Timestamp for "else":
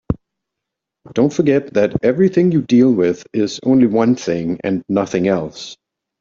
5.27-5.77